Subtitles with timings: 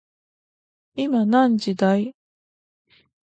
[0.95, 2.15] 今何時だい